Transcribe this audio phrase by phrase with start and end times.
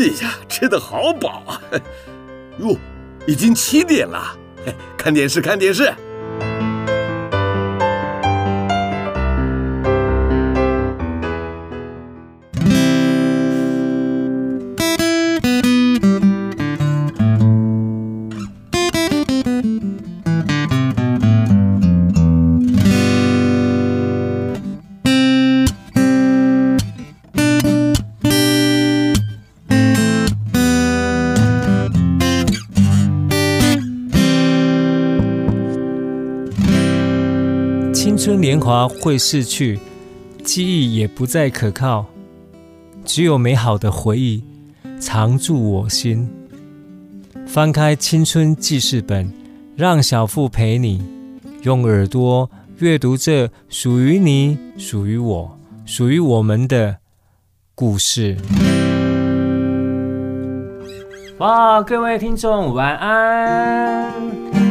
[0.00, 1.60] 哎呀，吃的好饱啊！
[2.58, 2.74] 哟，
[3.26, 4.34] 已经七点了，
[4.96, 5.92] 看电视，看电视。
[38.70, 39.80] 华会逝去，
[40.44, 42.06] 记忆也不再可靠，
[43.04, 44.44] 只有美好的回忆
[45.00, 46.30] 常驻我心。
[47.48, 49.28] 翻开青春记事本，
[49.74, 51.02] 让小腹陪你
[51.62, 52.48] 用耳朵
[52.78, 56.98] 阅读这属于你、属于我、属于我们的
[57.74, 58.36] 故事。
[61.38, 64.12] 哇，各位听众晚安！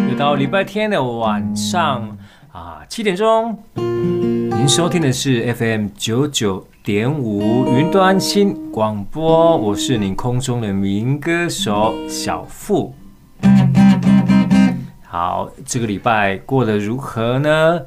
[0.10, 2.18] 又到礼拜天的晚上。
[2.52, 12.96] 啊，七点钟，您收听的是 FM 九九点五云端新广播，我是您空中的民歌手小富。
[15.04, 17.80] 好，这个礼拜过得如何呢？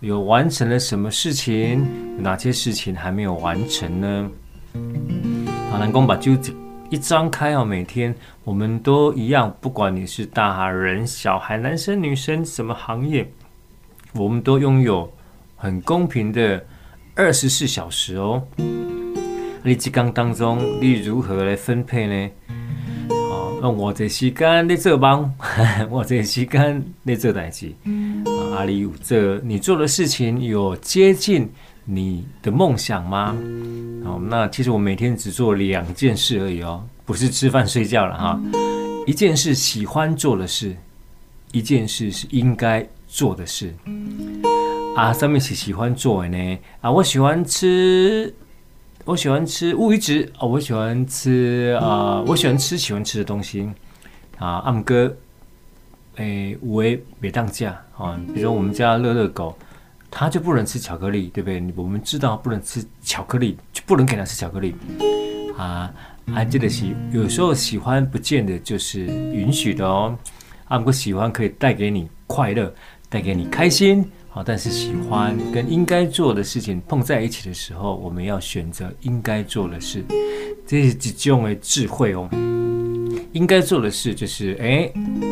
[0.00, 1.86] 有完成了什么事情？
[2.16, 4.30] 有哪些事情还没有完成呢？
[5.70, 6.32] 好，南宫把就
[6.90, 13.26] 一张开哦，每天我们都一样，不管你是大人、小孩、男生、女生，什么行业。
[14.12, 15.10] 我们都拥有
[15.56, 16.64] 很公平的
[17.14, 18.42] 二十四小时哦。
[19.62, 22.30] 你这刚当中，你如何来分配呢？
[23.08, 25.32] 好，那我这时间你做梦，
[25.90, 27.72] 我这时间你做代志。
[28.56, 31.48] 阿里有这你做的事情有接近
[31.84, 33.36] 你的梦想吗？
[34.04, 38.40] 好，那其实我每天只做两件事而已哦，不是吃饭睡觉了哈。
[39.06, 40.74] 一件事喜欢做的事，
[41.52, 42.84] 一件事是应该。
[43.10, 43.74] 做的事
[44.94, 48.32] 啊，上面是喜欢做的呢啊，我喜欢吃，
[49.04, 53.68] 我喜欢吃乌鱼子啊，我喜欢吃啊，我喜欢吃喜欢吃的东西
[54.38, 54.62] 啊。
[54.64, 55.14] 阿姆哥，
[56.16, 59.56] 诶，五 A 每当家啊，比如我们家乐乐狗，
[60.10, 61.62] 它就不能吃巧克力，对不对？
[61.74, 64.74] 我们知道不能吃巧克力，就不能给它吃巧克力
[65.56, 65.92] 啊。
[66.32, 70.16] 还记得喜有时候喜欢不见得就是允许的哦。
[70.68, 72.72] 阿姆哥喜欢可以带给你快乐。
[73.10, 80.04] 带给你开心，好，但是喜欢跟应该做的事情碰在一起的时候，我们要选择应该做的事，
[80.64, 82.30] 这是几种的智慧哦。
[83.32, 84.88] 应该做的事就是，哎，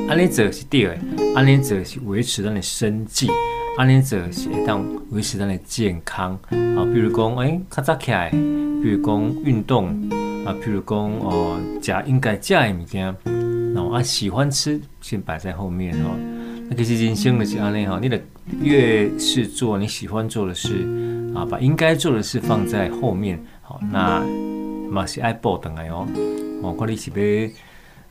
[0.09, 0.99] 安尼者是对的，
[1.37, 3.29] 安尼者是维持咱的生计，
[3.77, 6.83] 安尼者是当维持咱的健康啊。
[6.93, 9.87] 比如讲，哎，较早起来，比如讲运动
[10.45, 13.15] 啊，比如讲哦，吃应该吃的物件，
[13.73, 16.38] 然后啊喜欢吃，先摆在后面哦。
[16.71, 18.21] 那其实人生的是安尼哈，你的
[18.61, 20.87] 越是做你喜欢做的事
[21.35, 24.23] 啊，把应该做的事放在后面，好，那
[24.91, 26.07] 嘛是爱报等来哦。
[26.63, 27.17] 我看你是要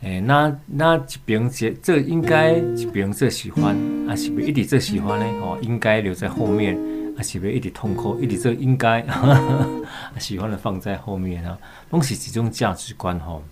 [0.01, 3.75] 诶，那那一边这这应该一边这喜欢，
[4.07, 5.25] 啊是不一直这喜欢呢？
[5.41, 6.78] 哦，应该留在后面，
[7.18, 9.06] 啊是不一直痛苦，一直这应该
[10.19, 11.57] 喜欢的放在后面啊，
[11.89, 13.44] 拢是一种价值观吼。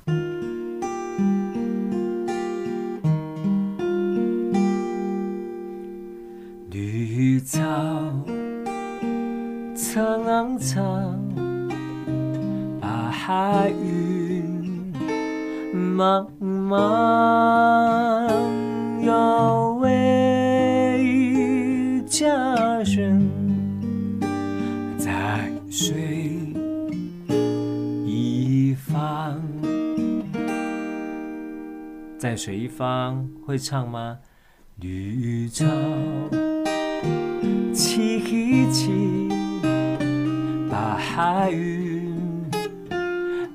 [10.57, 11.19] 苍，
[12.81, 14.93] 把海云
[15.73, 16.77] 茫茫，
[19.01, 21.01] 有位
[22.07, 22.27] 佳
[22.83, 23.29] 人，
[24.97, 26.53] 在水
[28.05, 29.41] 一方，
[32.17, 34.17] 在水一方会唱吗？
[34.79, 35.65] 绿草。
[37.73, 39.14] 起一起，把
[40.93, 42.45] 海云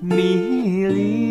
[0.00, 1.29] 迷离，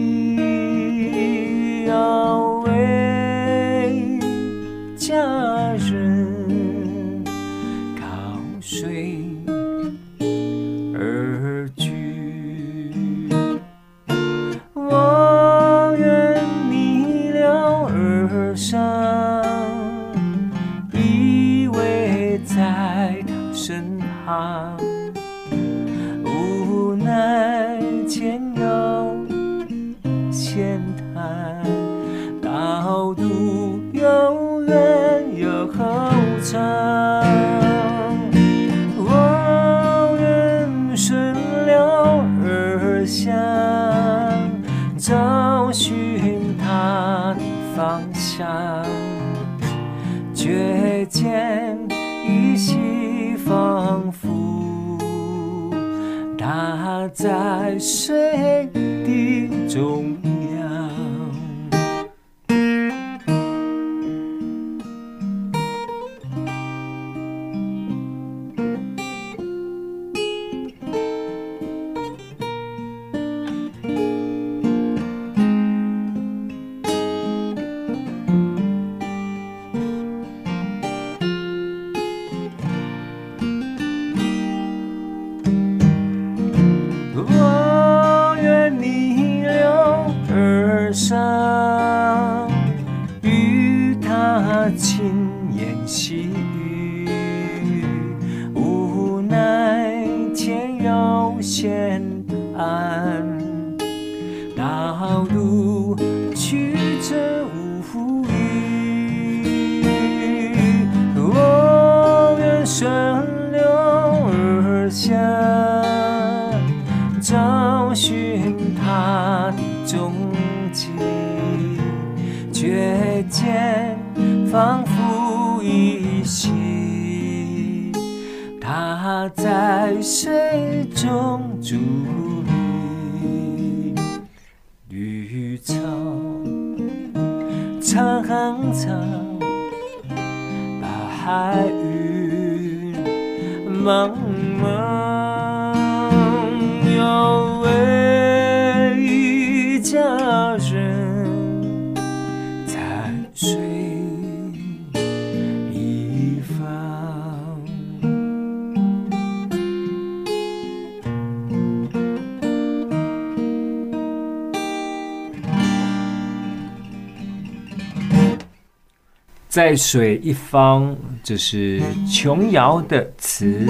[169.70, 171.80] 在水一方，这是
[172.12, 173.68] 琼瑶的词，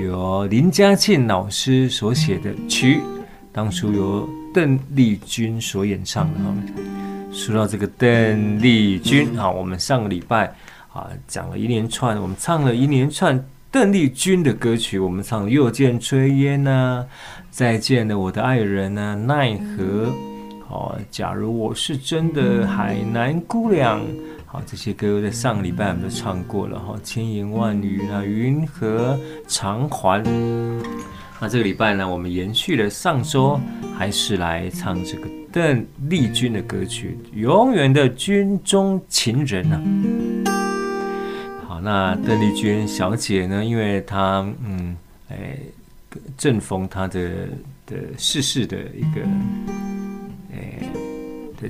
[0.00, 3.00] 由林嘉庆老师所写的曲，
[3.50, 6.54] 当初由邓丽君所演唱的哈。
[7.32, 10.54] 说到这个邓丽君啊，我们上个礼拜
[10.92, 17.04] 啊讲了一连串，我们唱了一连串邓丽君的歌曲，我们唱《又见炊烟》呐，
[17.50, 19.82] 《再见了我的爱人》呐，《奈何》
[20.68, 24.00] 哦，假如我是真的海南姑娘。
[24.54, 29.18] 好，这些歌在上个礼拜我们都唱过了哈，千言万语啊，云和
[29.48, 30.22] 长环。
[31.40, 33.60] 那这个礼拜呢，我们延续了上周，
[33.98, 39.82] 还是来唱这个邓丽君的歌曲《永远的军中情人》啊。
[41.66, 44.96] 好，那邓丽君小姐呢，因为她嗯，
[45.30, 45.58] 哎，
[46.38, 47.48] 正逢她的
[47.86, 49.20] 的逝世的一个，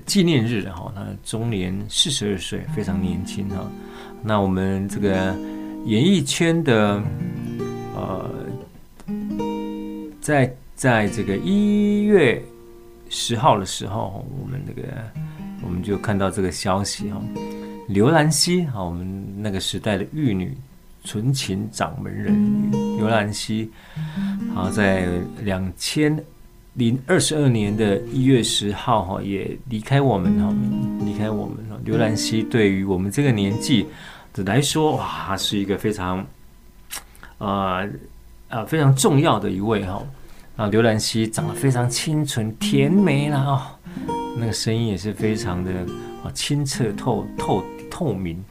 [0.01, 3.71] 纪念日哈，他终年四十二岁，非常年轻哈。
[4.23, 5.35] 那我们这个
[5.85, 7.03] 演艺圈的
[7.95, 8.31] 呃，
[10.21, 12.43] 在在这个一月
[13.09, 14.89] 十号的时候，我们那个
[15.63, 17.21] 我们就看到这个消息哈，
[17.89, 20.57] 刘兰希哈，我们那个时代的玉女，
[21.05, 23.71] 纯情掌门人刘兰希，
[24.55, 25.07] 好在
[25.43, 26.23] 两千。
[26.75, 30.53] 零二十二年的一月十号，哈，也离开我们，哈，
[31.05, 31.57] 离开我们。
[31.71, 33.87] 哈刘兰希对于我们这个年纪
[34.33, 36.19] 的来说，哇，是一个非常，
[37.39, 37.79] 啊、
[38.49, 40.03] 呃、啊，非常重要的一位，哈。
[40.57, 43.63] 啊，刘兰希长得非常清纯甜美啦，哦，
[44.37, 45.71] 那个声音也是非常的
[46.25, 48.43] 啊清澈透透透明。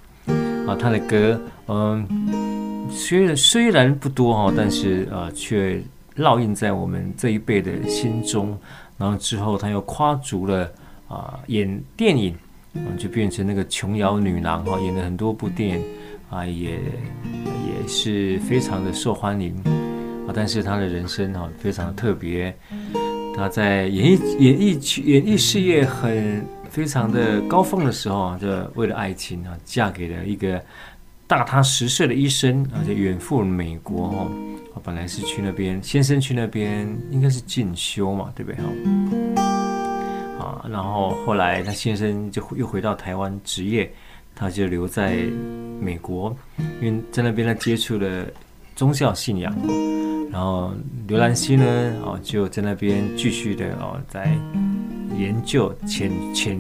[0.65, 5.84] 啊，他的歌，嗯，虽然虽然不多哈，但是啊，却。
[6.17, 8.58] 烙印在我们这一辈的心中，
[8.98, 10.72] 然后之后他又跨足了
[11.08, 12.36] 啊，演电影，
[12.98, 15.86] 就变成那个琼瑶女郎哈，演了很多部电影
[16.29, 19.55] 啊，也也是非常的受欢迎
[20.27, 20.34] 啊。
[20.34, 22.55] 但是他的人生哈非常的特别，
[23.36, 30.60] 他在演艺演艺演艺事业很非常的高峰的时候啊，就为了爱情啊，嫁给了一个
[31.27, 34.27] 大他十岁的医生，而且远赴美国哈。
[34.75, 38.60] 我本来是去那边，先生去那边应该是进修嘛，对不对？
[38.62, 43.92] 哈，啊，然后后来他先生就又回到台湾职业，
[44.36, 45.15] 他就留在
[45.80, 46.36] 美国，
[46.82, 48.25] 因为在那边他接触了
[48.75, 49.56] 宗教信仰，
[50.32, 50.74] 然后
[51.08, 51.65] 刘兰希呢，
[52.03, 54.36] 哦，就在那边继续的哦，在
[55.15, 56.60] 研究潜潜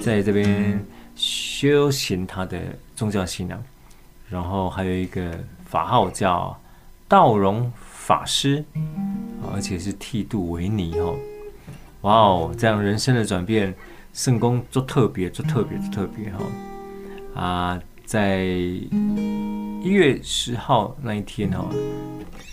[0.00, 0.84] 在这边
[1.14, 2.58] 修行他的
[2.96, 3.62] 宗教信仰，
[4.28, 6.58] 然后还有一个法号叫。
[7.08, 8.64] 道荣法师，
[9.54, 11.14] 而且是剃度为尼哦，
[12.00, 13.72] 哇哦，这样人生的转变，
[14.12, 21.64] 圣公做特别，做特别，做特别哈啊，在一月十号那一天哈，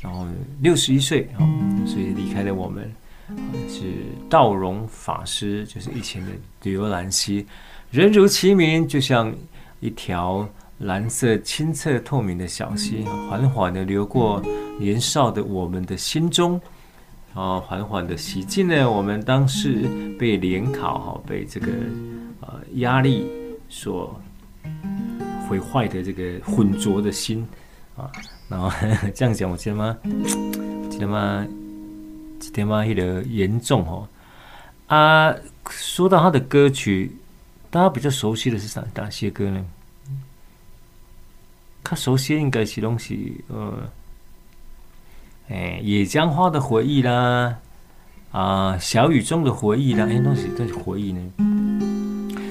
[0.03, 0.27] 然后
[0.62, 1.44] 六十一岁哈，
[1.88, 2.94] 所以离开了我们，
[3.68, 3.92] 是
[4.30, 7.48] 道荣法师，就是以前的刘兰溪，
[7.89, 9.34] 人如其名，就像
[9.80, 10.48] 一条
[10.80, 14.42] 蓝色、清澈、透明的小溪，缓缓的流过
[14.80, 16.60] 年少的我们的心中，
[17.34, 19.88] 然后缓缓的洗净了我们当时
[20.20, 21.72] 被联考哈，被这个
[22.42, 23.27] 呃压力
[23.70, 24.20] 所。
[25.50, 27.46] 毁坏的这个浑浊的心
[27.98, 28.10] 啊，
[28.48, 28.72] 然后
[29.13, 29.96] 这样讲，我记得吗？
[30.89, 31.46] 记得吗？
[32.39, 32.84] 记得吗？
[32.86, 34.08] 有点严重哦。
[34.88, 35.36] 啊，
[35.70, 37.18] 说到他的歌曲，
[37.70, 39.63] 大家比较熟悉的是哪哪些歌呢？
[41.83, 43.89] 他熟悉应该是东西，呃，
[45.49, 47.57] 哎，野姜花的回忆啦，
[48.31, 51.21] 啊，小雨中的回忆啦，哎，东西都是回忆呢。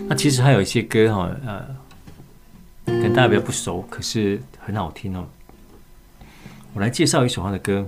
[0.08, 1.82] 那其实还有一些歌哈，呃。
[2.84, 5.24] 跟大家比较不熟，可是很好听哦。
[6.74, 7.86] 我来介绍一首他的歌。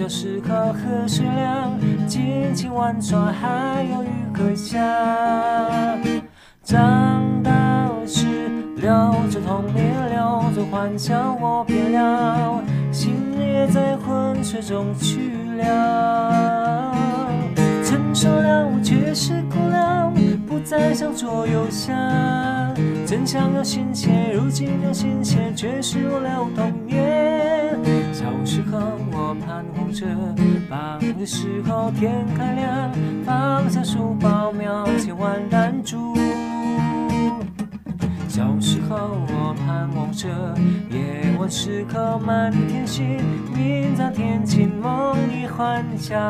[0.00, 4.78] 暑假时刻和水凉，尽情玩耍，还有雨可下。
[6.64, 8.24] 长大时，
[8.76, 8.88] 留
[9.30, 16.94] 着童年，留着欢笑，我变了，心也在昏睡中去了。
[17.84, 20.10] 成熟了，我却是哭了，
[20.46, 21.92] 不再想做游侠。
[23.04, 27.78] 真想要心切，如今的心切却是我了童年。
[28.20, 28.78] 小时候
[29.12, 30.04] 我盼望着，
[30.68, 32.92] 傍的时候天开亮，
[33.24, 36.14] 放下书包，瞄前玩弹珠。
[38.28, 40.28] 小时候我盼望着，
[40.90, 43.16] 夜晚时刻满天星，
[43.56, 46.20] 明早天晴梦里欢笑。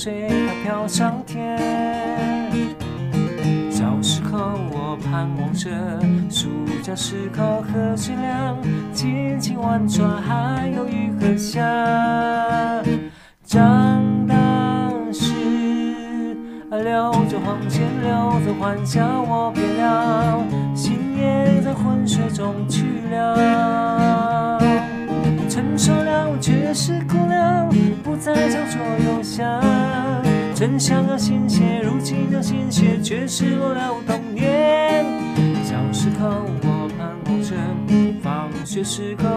[0.00, 1.58] 随它飘上天。
[3.68, 5.68] 小时候我盼望着，
[6.30, 6.48] 暑
[6.84, 8.56] 假时刻和水凉，
[8.92, 11.07] 尽情玩耍，还有雨
[38.98, 39.27] 时候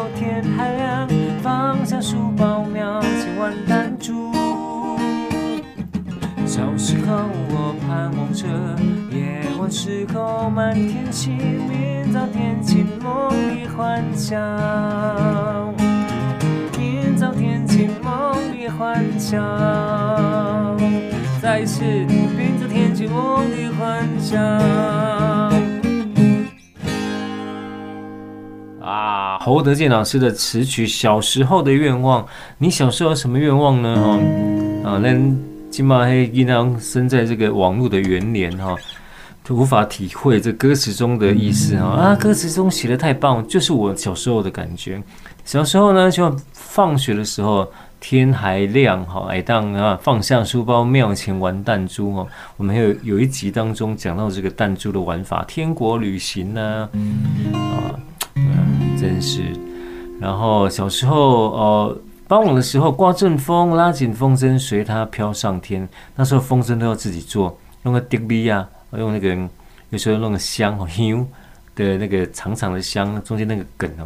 [29.52, 32.24] 侯德健老师的词曲《小时候的愿望》，
[32.60, 33.96] 你小时候有什么愿望呢？
[34.82, 35.14] 哈，啊，那
[35.70, 38.74] 起码还应当生在这个网络的元年哈，
[39.44, 41.86] 就无法体会这歌词中的意思哈。
[41.86, 45.04] 啊，歌词中写的太棒，就是我小时候的感觉。
[45.44, 52.26] 小时候呢，就放学的时候天还亮哈，哎当啊放下书包，庙前玩弹珠哈。
[52.56, 56.88] 我们有有一集当中讲到这个弹珠的玩法，天国旅行呢，
[57.52, 57.91] 啊，
[59.02, 59.42] 真是。
[60.20, 65.88] 然后小时候呃傍晚的时候刮阵风，拉紧风筝随它飘上天。
[66.16, 69.36] 那时候风筝都要自己做，用个笛米啊，用那个
[69.90, 71.28] 有时候弄个香哦，香
[71.76, 74.06] 的那个长长的香，中间那个梗啊。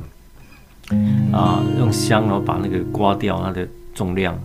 [1.34, 4.40] 啊，用香，然后把那个刮掉它的重量，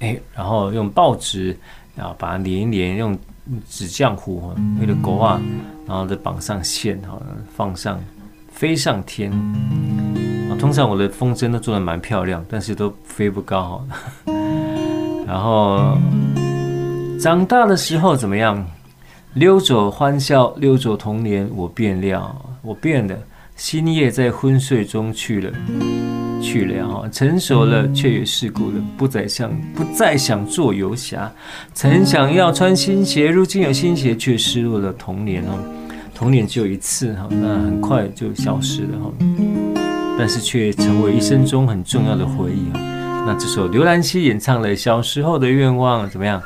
[0.00, 1.56] 哎，然后用报纸
[1.96, 3.18] 啊把它连一连，用
[3.66, 5.40] 纸浆糊为了勾啊，
[5.86, 7.18] 然后再绑上线，哈，
[7.56, 7.98] 放上
[8.58, 9.30] 飞上天。
[10.50, 13.86] 啊，通常我的风筝都做得蛮漂亮，但是都飞不高。
[15.24, 15.96] 然后
[17.20, 18.66] 长大的时候怎么样？
[19.34, 23.16] 溜走欢笑，溜走童年，我变了，我变了。
[23.54, 25.52] 新叶在昏睡中去了，
[26.42, 31.30] 去了哈，成熟了却也世故了，不再想不再想做游侠，
[31.74, 35.58] 曾想要穿新鞋，如今有新鞋却失落了童年哦，
[36.18, 39.12] 童年只有一次哈，那很快就消失了哈，
[40.18, 42.68] 但是却成为一生中很重要的回忆。
[42.72, 46.42] 那这首刘兰希演唱了小时候的愿望怎么样？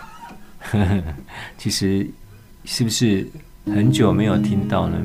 [1.57, 2.07] 其实
[2.67, 3.27] 是不是
[3.65, 4.99] 很久没有听到呢？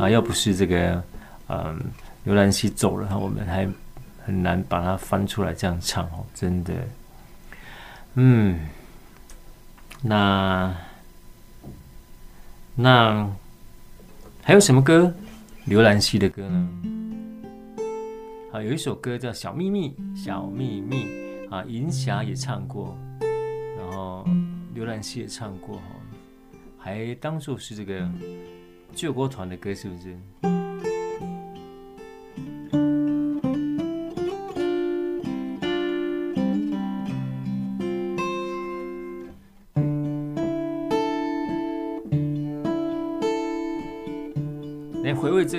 [0.00, 1.02] 啊，要不是这个，
[1.50, 1.78] 嗯，
[2.24, 3.68] 刘兰希走了，我们还
[4.24, 6.72] 很难把它翻出来这样唱哦，真的。
[8.14, 8.60] 嗯，
[10.00, 10.74] 那
[12.74, 13.28] 那
[14.48, 15.12] 还有什么歌？
[15.66, 16.68] 刘兰希的歌呢？
[18.50, 21.04] 啊，有一首歌叫《小秘密》，小秘密
[21.50, 22.96] 啊，银霞也唱过。
[23.76, 24.26] 然后，
[24.72, 25.82] 刘兰希也唱过哈，
[26.78, 28.08] 还当做是这个
[28.94, 30.16] 救国团的歌，是不是？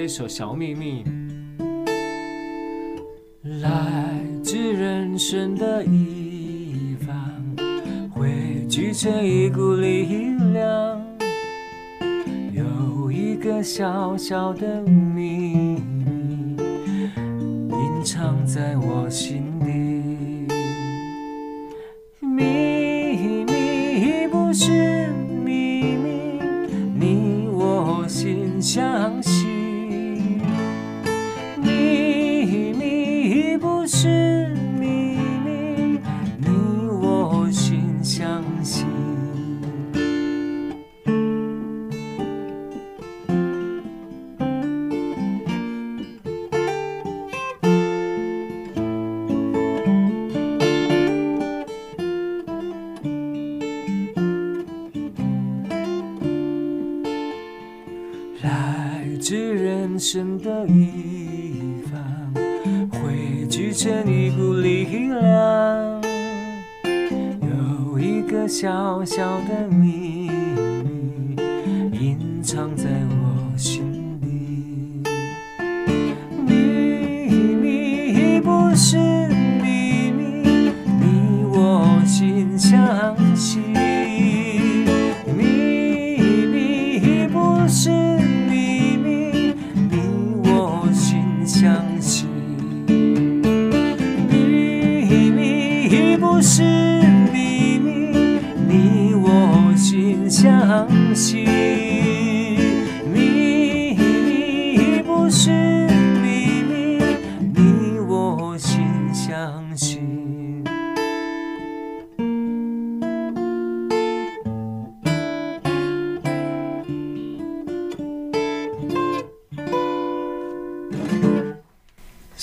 [0.10, 1.04] 一首《小秘密》，
[3.62, 7.16] 来自人生的一方，
[8.10, 8.66] 汇。
[8.68, 11.00] 聚成一股力量，
[12.52, 14.82] 有一个小小的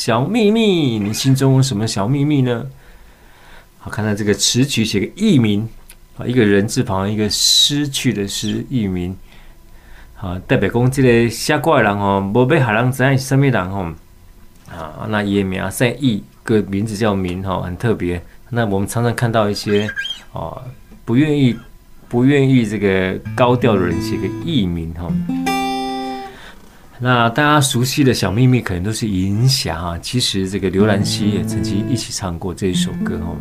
[0.06, 2.64] 小秘密，你心中有什么小秘密呢？
[3.80, 5.68] 好，看到这个词曲写个艺名。
[6.16, 9.16] 啊，一个人字旁，一个失去的失，佚名。
[10.14, 13.92] 好，代表讲这个写歌的人哦，无被海人知是什么人哦。
[14.70, 18.22] 啊，那也名姓佚，个名字叫名哈，很特别。
[18.50, 19.90] 那我们常常看到一些
[20.30, 20.62] 哦，
[21.04, 21.56] 不愿意
[22.08, 25.12] 不愿意这个高调的人写个佚名哈。
[26.98, 29.98] 那大家熟悉的小秘密，可能都是银霞啊。
[29.98, 33.36] 其实这个刘兰希也曾经一起唱过这一首歌哦。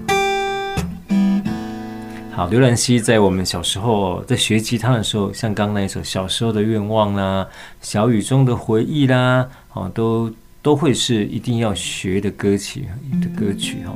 [2.34, 7.48] 好，刘兰希在我们小时候在学吉他的时候，像刚刚那一首《小时候的愿望》啦，
[7.82, 10.30] 《小雨中的回忆》啦，哦，都
[10.62, 12.84] 都会是一定要学的歌曲
[13.22, 13.96] 的歌曲哈。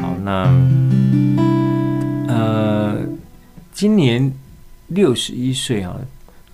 [0.00, 0.50] 好，那
[2.26, 2.96] 呃，
[3.70, 4.32] 今年
[4.86, 5.94] 六十一岁啊，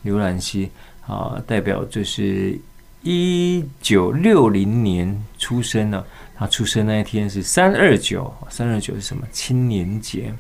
[0.03, 0.69] 刘兰希
[1.07, 2.59] 啊，代表就是
[3.03, 6.05] 一九六零年出生的。
[6.39, 9.23] 他出生那一天是三二九，三二九是什么？
[9.33, 10.31] 青年节。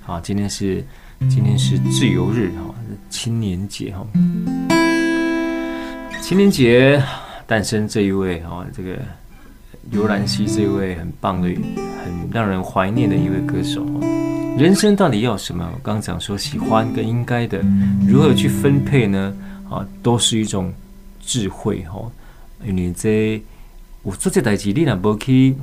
[0.00, 0.82] 好，今天是
[1.28, 2.74] 今天是自由日哈，
[3.10, 4.06] 青年节哈。
[6.22, 7.02] 青年节
[7.46, 8.96] 诞生这一位哈，这个
[9.90, 13.84] 刘兰西这一位很棒的、很让人怀念的一位歌手。
[14.56, 15.68] 人生到底要什么？
[15.74, 17.62] 我刚讲说喜欢跟应该的，
[18.08, 19.36] 如何去分配呢？
[19.72, 20.72] 啊，都是一种
[21.20, 22.12] 智慧吼。
[22.64, 23.42] 因为这
[24.02, 25.56] 我做这代志，你若无去。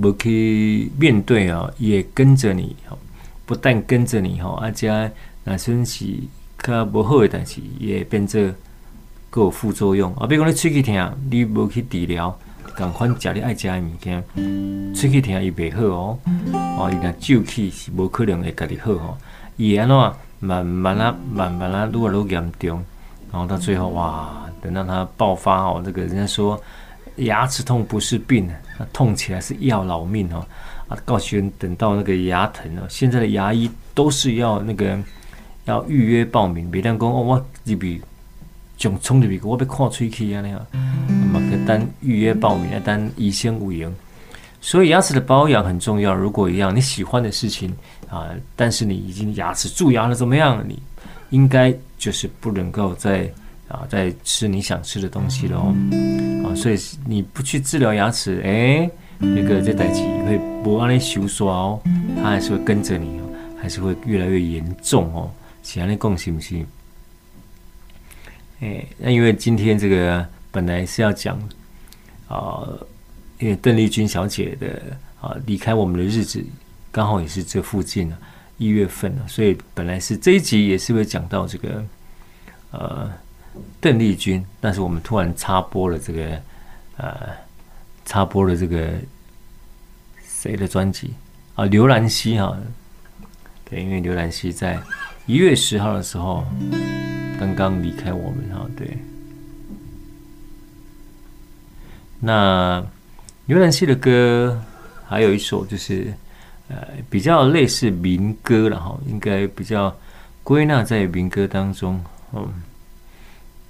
[0.00, 2.96] 无去面对啊，也跟着你吼，
[3.44, 6.06] 不但跟着你吼，而且那算是
[6.62, 8.40] 较不好的代志也变做
[9.28, 10.24] 各有副作用啊。
[10.24, 12.38] 比如讲你喙齿疼，你无去治疗，
[12.76, 14.22] 赶快食你爱食的物件，
[14.94, 16.18] 喙齿疼伊袂好哦。
[16.52, 19.18] 哦，伊若皱气是无可能会家己好哦。
[19.56, 19.96] 伊安怎
[20.40, 22.84] 慢慢啊，慢慢啊，越来越严重，
[23.32, 26.60] 然后到最后哇，等到它爆发哦，这个人家说
[27.16, 28.48] 牙齿痛不是病，
[28.92, 30.46] 痛起来是要老命哦。
[30.88, 34.98] 啊，告诉人等到那个牙疼哦，现在的牙医都是要那个
[35.64, 38.00] 要预约报名，别当讲哦，我入去
[38.78, 43.94] 从冲入去，我要看喙齿啊那样，那么单预约报名啊，等医生有用。
[44.60, 46.14] 所以牙齿的保养很重要。
[46.14, 47.72] 如果一样你喜欢的事情
[48.08, 50.64] 啊，但是你已经牙齿蛀牙了，怎么样？
[50.66, 50.78] 你
[51.30, 53.30] 应该就是不能够再
[53.68, 55.74] 啊再吃你想吃的东西了哦。
[56.44, 58.90] 啊，所以你不去治疗牙齿，哎。
[59.20, 61.80] 那个这代志会不按你修刷哦，
[62.22, 63.24] 它还是会跟着你哦，
[63.60, 65.28] 还是会越来越严重哦。
[65.64, 66.64] 是按你讲是不是？
[68.60, 71.36] 哎，那因为今天这个本来是要讲
[72.28, 72.62] 啊、
[73.40, 74.80] 因为邓丽君小姐的
[75.20, 76.40] 啊、离开我们的日子
[76.92, 78.18] 刚好也是这附近啊，
[78.56, 81.84] 一月份啊，所以本来是这一集也是会讲到这个
[82.70, 83.10] 呃
[83.80, 86.40] 邓丽君，但是我们突然插播了这个
[86.96, 87.48] 呃。
[88.10, 88.90] 插播了这个
[90.26, 91.12] 谁的专辑
[91.56, 91.66] 啊？
[91.66, 92.56] 刘兰希哈，
[93.66, 94.80] 对，因为刘兰希在
[95.26, 96.42] 一月十号的时候
[97.38, 98.96] 刚刚离开我们哈，对。
[102.20, 102.82] 那
[103.44, 104.58] 刘兰希的歌
[105.06, 106.10] 还有一首就是
[106.68, 109.96] 呃比较类似民歌了哈，应该比较
[110.42, 112.02] 归纳在民歌当中。
[112.32, 112.62] 嗯，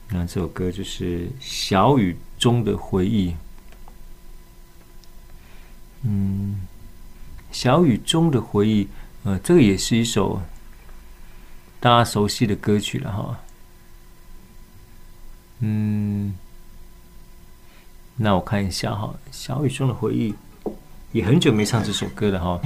[0.08, 3.30] 那这首歌就是《小雨中的回忆》。
[6.02, 6.60] 嗯，
[7.50, 8.88] 小雨中的回忆，
[9.24, 10.40] 呃，这个也是一首
[11.80, 13.40] 大家熟悉的歌曲了哈。
[15.60, 16.36] 嗯，
[18.16, 20.32] 那我看一下哈，小雨中的回忆，
[21.12, 22.60] 也很久没唱这首歌了哈。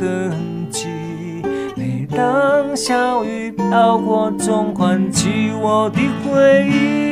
[0.00, 0.88] 痕迹。
[1.76, 7.10] 每当小雨飘过，总唤起我的回忆。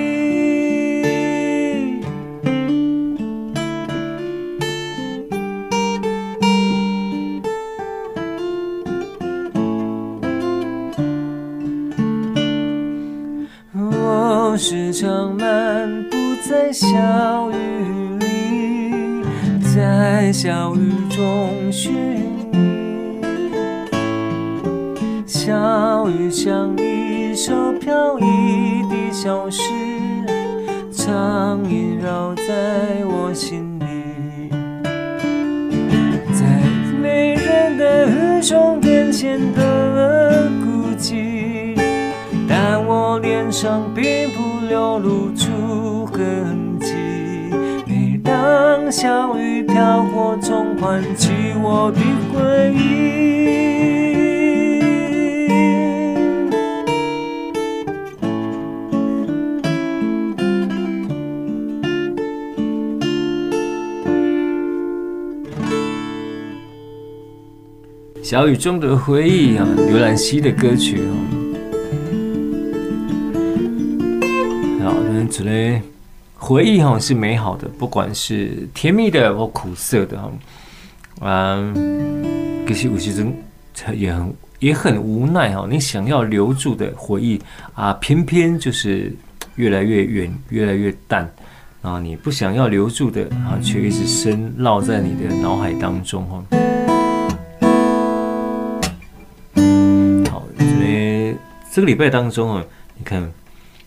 [13.74, 16.16] 我时常漫步
[16.48, 16.88] 在小
[17.50, 17.54] 雨
[18.18, 18.26] 里。
[19.74, 22.17] 在小雨中寻
[26.40, 28.22] 像一首飘逸
[28.88, 29.60] 的小诗，
[30.92, 32.44] 常萦绕在
[33.06, 34.48] 我心里。
[36.32, 36.46] 在
[37.02, 41.74] 没人的雨中，便显得孤寂，
[42.48, 46.94] 但我脸上并不流露出痕迹。
[47.84, 49.64] 每当小雨。
[49.64, 53.67] 飘过，总唤起我的回忆。
[68.28, 71.16] 小雨中的回忆啊，刘兰希的歌曲哦。
[74.84, 75.80] 好，那之类。
[76.36, 80.30] 回忆哈是美好的，不管是甜蜜的或苦涩的哈，
[81.22, 83.32] 嗯，可是有些人
[83.94, 85.66] 也很也很无奈哈。
[85.66, 87.40] 你想要留住的回忆
[87.72, 89.10] 啊，偏偏就是
[89.54, 91.26] 越来越远，越来越淡
[91.80, 91.98] 啊。
[91.98, 96.44] 你不想要留住的啊，却一直深烙在你的脑海当中哈。
[101.78, 102.64] 这个礼拜当中啊，
[102.96, 103.22] 你看，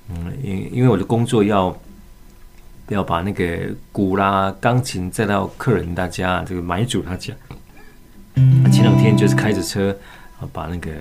[0.08, 1.78] 嗯，因因为我的工作要。
[2.88, 7.34] 要把那个鼓啦、钢琴载到客人大家这个买主他家。
[8.70, 9.96] 前两天就是开着车，
[10.52, 10.92] 把那个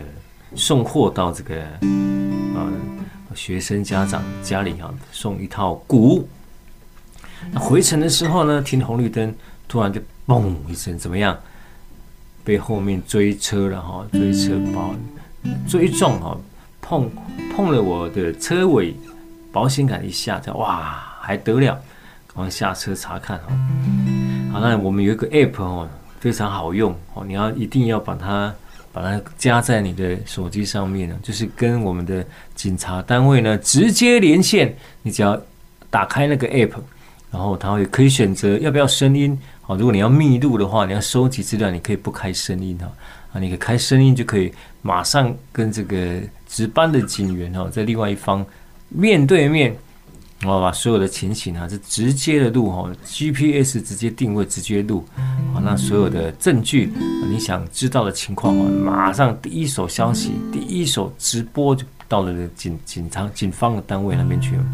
[0.54, 1.62] 送货到这个
[2.54, 2.70] 啊
[3.34, 6.28] 学生家长家里啊，送一套鼓。
[7.50, 9.34] 那回程的时候呢，停红绿灯，
[9.66, 11.36] 突然就嘣一声，怎么样？
[12.44, 14.90] 被后面追车了哈，追车把
[15.68, 16.38] 追撞哈，
[16.90, 17.08] 碰
[17.54, 18.92] 碰了我的车尾，
[19.52, 21.80] 保险杆一下，这哇还得了，
[22.26, 24.50] 赶快下车查看哦。
[24.52, 28.52] 好，那我们有一个 app 哦，非常好用哦，你要一定要把它
[28.92, 32.26] 把它加在你的手机上面呢，就是跟我们的
[32.56, 35.40] 警察单位呢直接连线，你只要
[35.90, 36.72] 打开那个 app，
[37.30, 39.38] 然后它会可以选择要不要声音。
[39.68, 42.90] 哦，如果你要密录的话，你要收集资料，你可以不开声音哈，
[43.32, 48.44] 啊，你可以开声音就可以马上跟这个值班的警员哦，在另外一方
[48.88, 49.74] 面对面，
[50.44, 55.04] 我把所有的情形啊是直接的录哦，GPS 直接定位，直接录，
[55.54, 56.92] 啊，那所有的证据
[57.28, 64.64] 你想知道的情况哦，马上第一手消息，第一手直播就到了警警察警方的单位那边去了，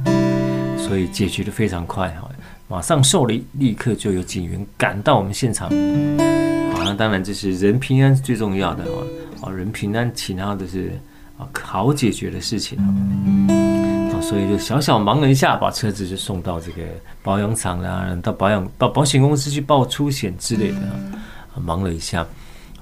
[0.78, 2.30] 所以解决的非常快哈。
[2.68, 5.68] 马上受理，立刻就有警员赶到我们现场。
[5.68, 9.06] 好，那当然这是人平安是最重要的哦。
[9.40, 10.98] 好，人平安，其他的是
[11.38, 12.78] 啊好解决的事情。
[12.78, 16.82] 啊，所以就小小忙了一下，把车子就送到这个
[17.22, 20.78] 保养厂啦，到保养到保险公司去报出险之类的。
[20.78, 22.26] 啊，忙了一下。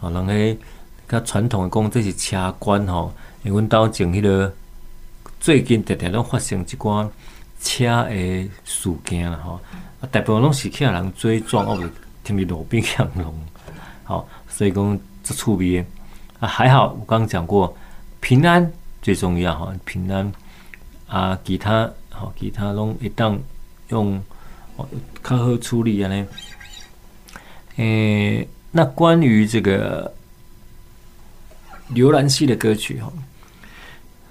[0.00, 0.56] 啊，人诶，
[1.08, 3.12] 较传统的讲，这是车关吼，
[3.42, 4.52] 因为阮兜前迄个
[5.40, 7.08] 最近常常拢发生一寡。
[7.60, 9.58] 车的事件了吼，
[10.00, 11.88] 啊，大部分拢是客人追撞，或者
[12.22, 13.32] 停伫路边 向龙，
[14.02, 15.82] 好，所以讲这处别
[16.40, 17.74] 啊还好，我刚刚讲过，
[18.24, 20.32] 平安最重要哈，平安
[21.06, 23.38] 啊，其他好，其他拢一旦
[23.90, 24.18] 用
[25.22, 26.26] 较好处理啊呢，
[27.76, 30.10] 诶，那关于这个
[31.88, 33.12] 刘兰希的歌曲哈。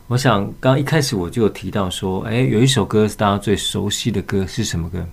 [0.08, 5.08] 我想，刚一开始我就有提到说，哎，有一首歌是大家最熟悉的歌，是什么歌？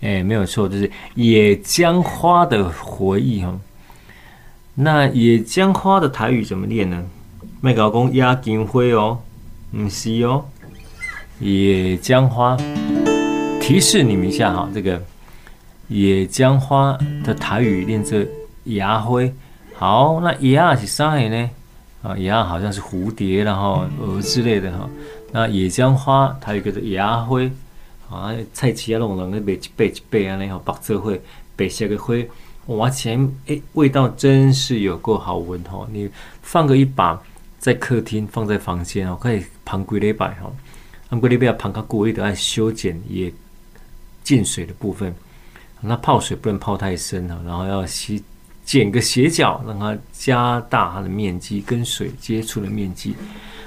[0.00, 3.56] 哎，没有错，就是《野江花的回忆》哈。
[4.80, 7.04] 那《野姜花》的台语怎么念呢？
[7.60, 9.18] 麦高公压金灰哦，
[9.72, 10.44] 唔是哦，
[11.44, 12.56] 《野姜花》。
[13.60, 14.96] 提示你们一下哈，这个
[15.88, 18.16] 《野姜花》的台语念作
[18.66, 19.34] “芽灰”。
[19.74, 21.50] 好，那“芽”是啥呢？
[22.04, 24.88] 啊，野好像是蝴蝶，然后蛾之类的哈。
[25.32, 27.50] 那野姜花，它有一个是野灰，
[28.08, 31.20] 啊，菜市啊，弄弄那白一白一白啊，那好白色会
[31.56, 32.30] 白色的灰，
[32.68, 35.86] 哇，前诶，味道真是有够好闻吼。
[35.92, 36.08] 你
[36.40, 37.20] 放个一把
[37.58, 40.50] 在客厅，放在房间哦，可以旁归礼拜哈。
[41.10, 43.32] 旁归礼拜要旁个过一点，爱修剪也
[44.22, 45.14] 进水的部分。
[45.80, 48.22] 那泡水不能泡太深哈，然后要洗。
[48.64, 53.16] 剪个斜角，让它加大它的面积，跟水接触的面积。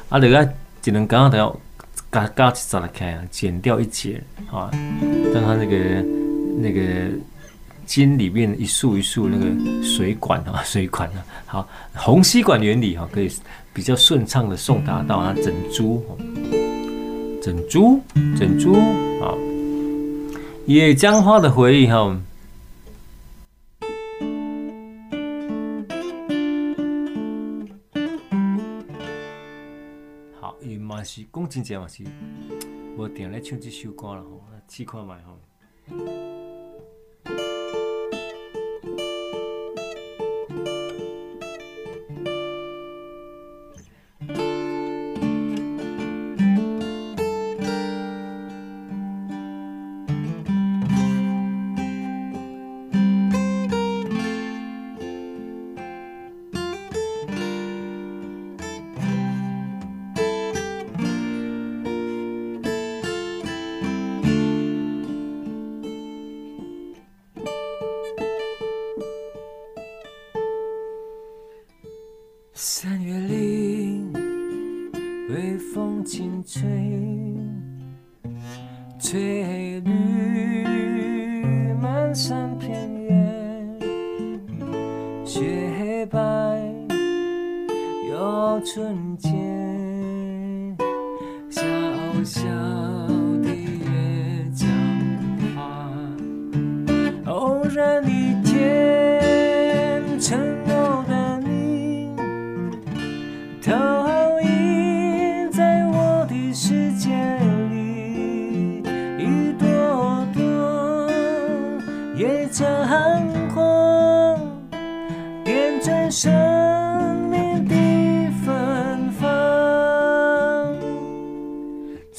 [0.09, 0.47] 啊，这个
[0.79, 1.59] 只能刚刚都要
[2.11, 4.69] 嘎嘎起来看啊，剪掉一截啊，
[5.33, 6.05] 让它那个
[6.59, 7.09] 那个
[7.91, 13.29] 茎里面一束一束那个水管啊， 水管啊，好，虹吸管原理哈，可以
[13.73, 16.01] 比较顺畅的送达到它整株，
[17.41, 18.01] 整株，
[18.39, 18.73] 整株
[19.21, 19.35] 啊，
[20.65, 22.17] 野姜花的回忆哈。
[31.03, 32.03] 是讲真正嘛是，
[32.95, 36.40] 无定咧唱这首歌了吼，试看觅吼。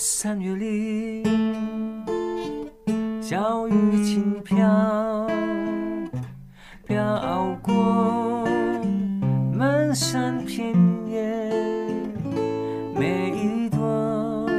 [0.05, 1.23] 三月里，
[3.21, 5.29] 小雨轻飘，
[6.85, 8.45] 飘过
[9.55, 10.75] 漫山遍
[11.07, 11.49] 野，
[12.99, 14.51] 每一朵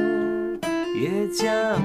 [0.98, 1.83] 也将。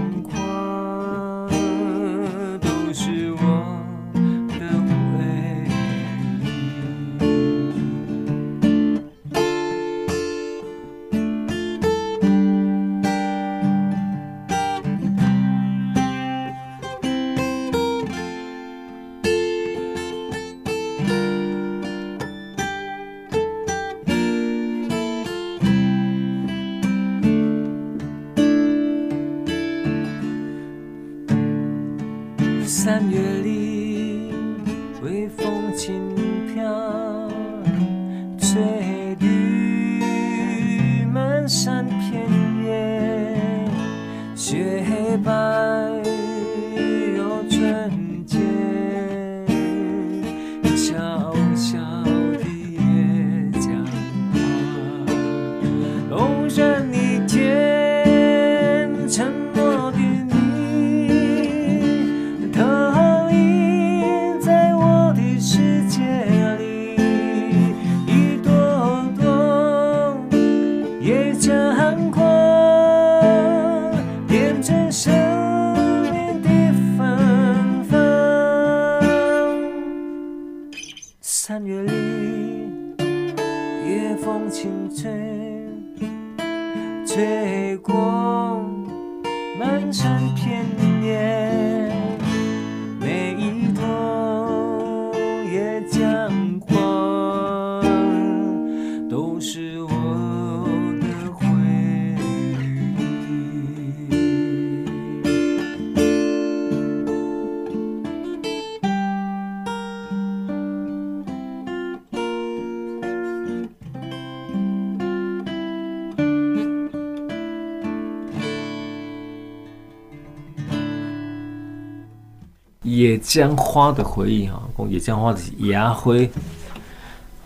[123.19, 126.29] 江花的回忆哈，讲野江花的芽灰，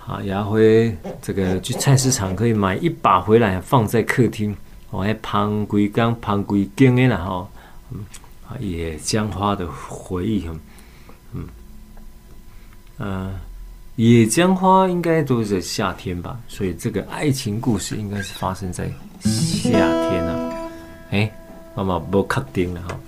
[0.06, 4.56] 啊，芽灰这个去菜市场可以买一把回来放在客厅，
[4.92, 7.48] 哦，还旁归刚旁归根的啦哈，
[7.92, 8.06] 嗯，
[8.48, 10.56] 啊，野江花的回忆哈，
[11.34, 11.48] 嗯，
[12.98, 13.40] 呃，
[13.96, 18.88] 野江花应该都是在夏天吧，所以这个爱情故事应该是发生在
[19.22, 20.54] 夏天啊，
[21.12, 21.32] 哎，
[21.76, 23.00] 妈妈不确定了哈。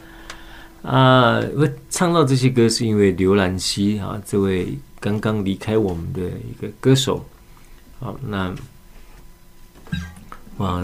[0.85, 7.25] 啊，我唱到这些歌是因为刘兰希啊，这位刚刚离开我们的一个歌手。
[7.99, 8.53] 好、那
[10.57, 10.83] 哇，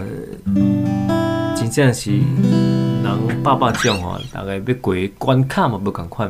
[1.56, 6.26] 真正是人爸爸讲话，大概要过关卡嘛，不赶快。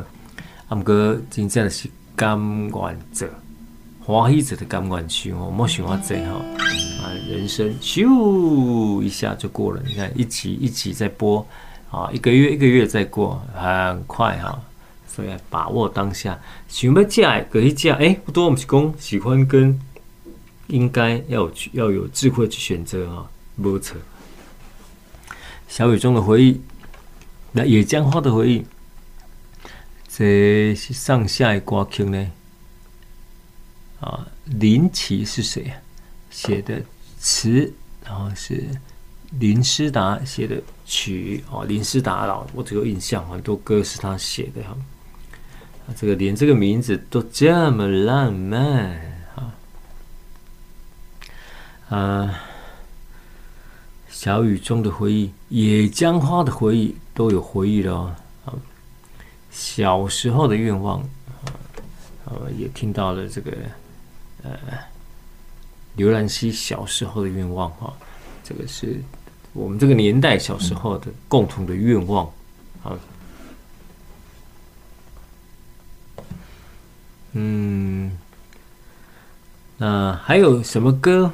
[0.67, 3.27] 啊，不过真正是甘愿者，
[4.01, 6.33] 欢喜者的甘愿去哦，莫想话这哈
[7.01, 9.81] 啊，人生咻一下就过了。
[9.83, 11.43] 你看一集一集在播。
[11.93, 14.59] 啊，一个月一个月再过，很快哈，
[15.07, 16.41] 所以把握当下。
[16.67, 17.93] 想要嫁，可以嫁。
[17.97, 19.79] 哎，不多，我们是讲喜欢跟
[20.65, 23.95] 应该要有要有智慧去选择哈，没错。
[25.67, 26.59] 小雨中的回忆，
[27.51, 28.65] 那野姜花的回忆，
[30.07, 32.31] 这是上下一挂 Q 呢？
[33.99, 35.71] 啊，林奇是谁？
[36.31, 36.81] 写的
[37.19, 37.71] 词，
[38.03, 38.67] 然后是。
[39.39, 44.77] 林思达写的曲哦，林思达老，我只有印象，很多歌是他写的哈。
[45.97, 48.95] 这个连这个名字都这么浪漫
[49.35, 49.55] 啊！
[51.89, 52.39] 啊，
[54.07, 58.15] 小雨中的回忆，野姜花的回忆，都有回忆了哦。
[58.45, 58.53] 啊，
[59.49, 60.99] 小时候的愿望，
[62.25, 63.51] 啊，也听到了这个
[64.43, 64.51] 呃，
[65.95, 67.91] 刘兰希小时候的愿望哈，
[68.43, 69.01] 这个是。
[69.53, 72.25] 我们这个年代小时候的共同的愿望，
[72.83, 72.97] 啊，
[77.33, 78.17] 嗯，
[79.77, 81.31] 那还有什么歌？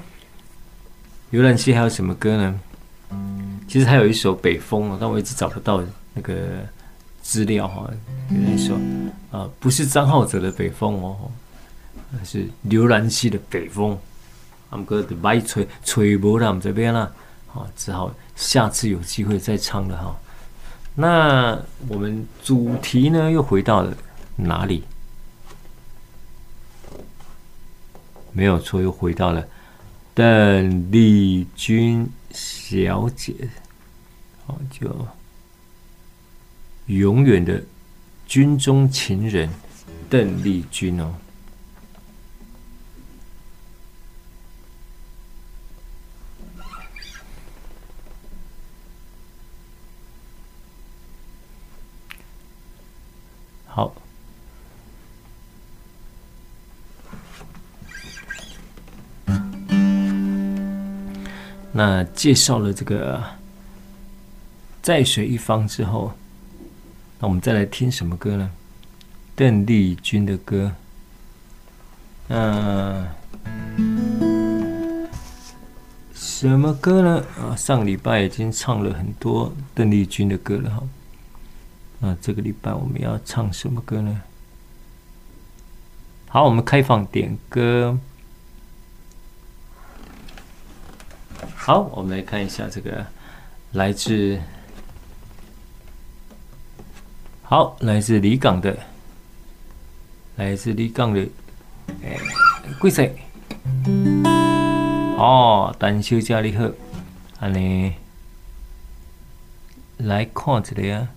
[1.31, 2.59] 刘兰希还有什么歌呢？
[3.67, 6.35] 其实还有一首《北风》哦，但我一直找不到那个
[7.21, 7.89] 资料哈。
[8.29, 8.75] 有一首
[9.31, 11.31] 啊，不是张浩哲的《北风》哦，
[12.23, 13.93] 是刘兰希的《北风》。
[14.71, 17.11] 他们歌的白吹吹不到我们这边了。
[17.51, 20.19] 好，只好下次有机会再唱了哈。
[20.95, 23.95] 那我们主题呢，又回到了
[24.35, 24.83] 哪里？
[28.31, 29.47] 没有错，又回到了
[30.13, 33.33] 邓丽君小姐。
[34.45, 35.07] 好，就
[36.85, 37.63] 永远的
[38.27, 39.49] 军中情人
[40.09, 41.15] 邓丽君哦。
[61.79, 63.23] 那介绍了这个
[64.81, 66.11] 在水一方之后，
[67.17, 68.51] 那我们再来听什么歌呢？
[69.33, 70.73] 邓丽君的歌。
[72.27, 73.07] 嗯，
[76.13, 77.25] 什么歌呢？
[77.39, 80.83] 啊，上礼拜已经唱了很多邓丽君的歌了哈。
[81.99, 84.21] 那这个礼拜我们要唱什么歌呢？
[86.27, 87.97] 好，我们开放点歌。
[91.69, 93.05] 好，我们来看一下这个
[93.73, 94.41] 来自
[97.43, 98.75] 好来自离港的，
[100.37, 101.27] 来自离港的，
[102.03, 102.17] 哎，
[102.79, 103.13] 贵姓？
[105.19, 106.67] 哦，陈小姐你好，
[107.39, 107.93] 安尼
[109.97, 111.07] 来看一下啊。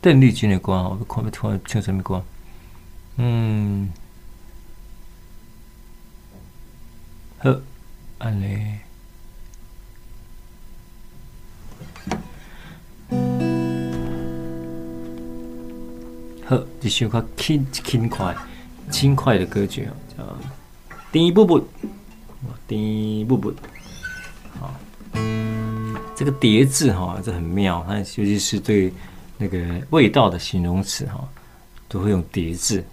[0.00, 2.24] 邓丽君的歌，我看不出来唱什么歌。
[3.16, 3.92] 嗯，
[7.40, 7.54] 好，
[8.18, 8.74] 安尼，
[16.44, 18.36] 好，这首歌轻轻快、
[18.90, 20.24] 轻快的歌曲啊，叫
[21.12, 21.60] 《甜不不》，
[22.66, 23.54] 甜不不，
[24.58, 24.74] 好，
[26.16, 28.92] 这个叠字哈，这很妙，它尤其是对。
[29.40, 31.24] 那个味道的形容词哈，
[31.88, 32.84] 都会用叠字。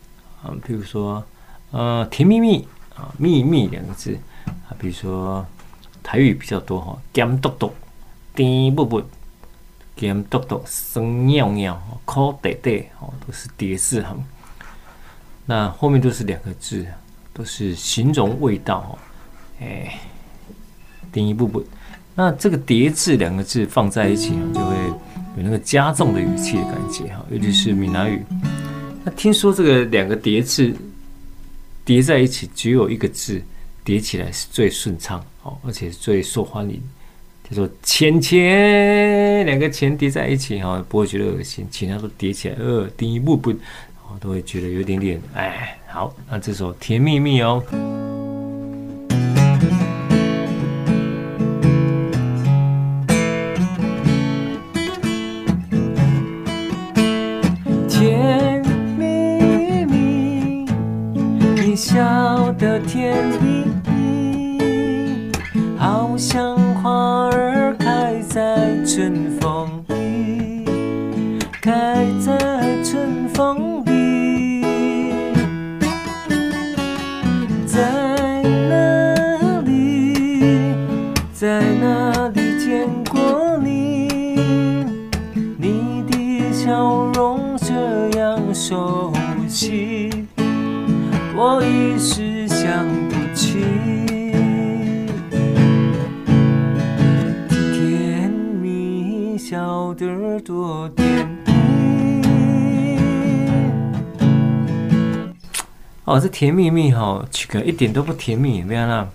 [0.43, 1.23] 啊，比如说
[1.71, 4.15] 呃，甜蜜蜜啊，蜜蜜两个字
[4.45, 5.45] 啊，比如说
[6.03, 7.73] 台语比较多哈，咸笃笃，
[8.35, 9.01] 甜不不，
[9.97, 14.15] 咸嘟嘟，酸尿尿，苦得得，哦，都是叠字哈。
[15.45, 16.85] 那后面都是两个字，
[17.33, 18.97] 都是形容味道哦，
[19.61, 19.99] 哎，
[21.11, 21.65] 甜不不，
[22.15, 24.75] 那这个叠字两个字放在一起就会。
[25.37, 28.23] 有那个加重的语气的感觉哈，尤其是闽南语。
[29.03, 30.73] 那听说这个两个叠字
[31.83, 33.41] 叠在一起，只有一个字
[33.85, 36.81] 叠起来是最顺畅哦，而且是最受欢迎。
[37.47, 41.67] 叫做“钱钱”，两个钱叠在一起哈，不会觉得恶心。
[41.69, 45.77] 其他都叠起来，呃，第一步不，哦，都会觉得有点点哎。
[45.87, 48.04] 好，那这首《甜蜜蜜》哦。
[106.35, 109.09] 甜蜜蜜哈，这个一点都不甜蜜，没有啦。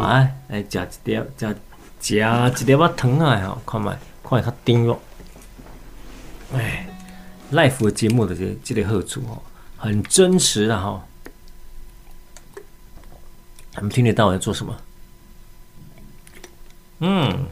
[0.00, 1.54] 哎，来夹一点，夹
[2.00, 3.38] 夹一点仔糖啊！
[3.48, 3.94] 吼，看嘛，
[4.26, 4.98] 看它甜咯。
[6.54, 6.86] 哎
[7.52, 9.42] ，Live 的节目的这这个好处哦，
[9.76, 11.04] 很真实的哈。
[13.74, 14.74] 他们听得到我在做什么？
[17.00, 17.44] 嗯，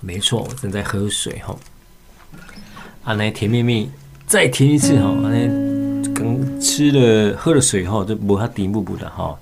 [0.00, 1.56] 没错，我正在喝水哈。
[3.04, 3.88] 啊，那甜蜜蜜，
[4.26, 5.10] 再甜一次哈。
[5.10, 5.30] 啊，
[6.18, 9.38] 刚吃了喝了水后，就无它甜不补的哈。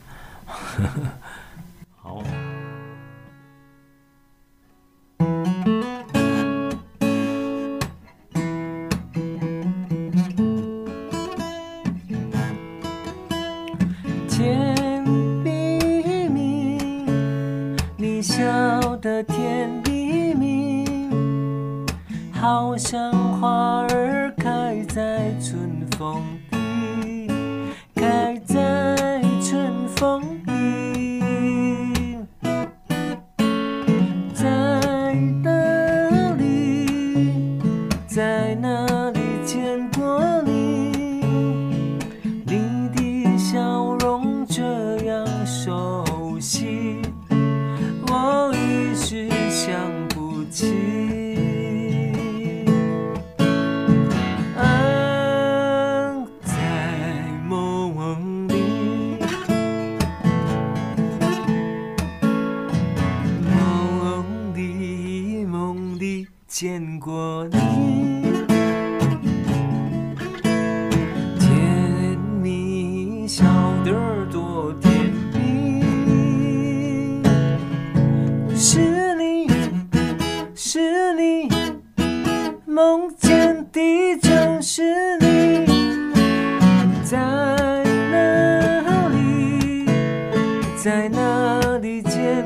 [90.84, 92.43] 在哪里见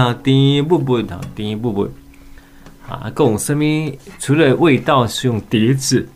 [0.00, 1.82] 啊，甜不不哈，甜不不
[2.88, 3.62] 啊，各种什么？
[4.18, 6.08] 除了味道是用叠字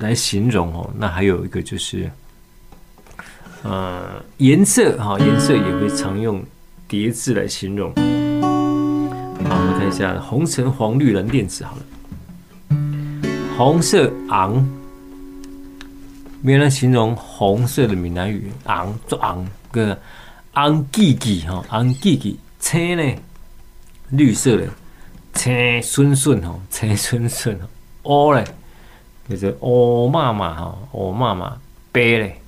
[0.00, 2.10] 来形容哦，那还有一个就是，
[3.62, 6.42] 呃，颜色哈，颜色也会常用
[6.88, 7.92] 叠字来形容。
[7.94, 8.02] 好，
[9.56, 11.82] 我们看一下红橙黄绿蓝靛紫好了，
[13.56, 14.68] 红色昂，
[16.42, 19.96] 原来形容红色的闽南语昂做昂个。
[20.52, 23.16] 红记记哈，红记记，青呢，
[24.10, 24.68] 绿色的，
[25.32, 27.58] 青顺顺吼，青顺顺，
[28.04, 28.44] 乌嘞，
[29.28, 31.58] 就是乌妈妈吼，乌妈妈，
[31.90, 32.40] 白嘞，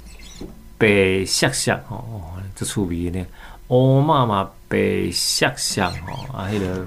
[0.78, 3.24] 白色色吼，哦，这出味呢，
[3.68, 6.86] 乌妈妈白色色吼，啊，迄个